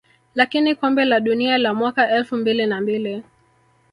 [0.35, 3.23] lakini kombe la dunia la mwaka elfu mbili na mbili